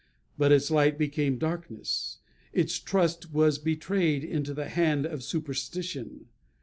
[0.35, 2.17] But its light became darkness;
[2.53, 6.25] its trust was betrayed into the hand of superstition.